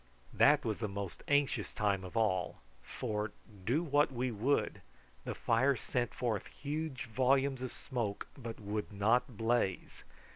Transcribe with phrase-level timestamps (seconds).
[0.33, 3.33] That was the most anxious time of all, for,
[3.67, 4.81] do what we would,
[5.25, 10.03] the fire sent forth huge volumes of smoke, but would not blaze.